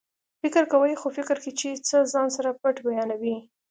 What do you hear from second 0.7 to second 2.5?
کوئ خو فکر کې چې څه ځان سره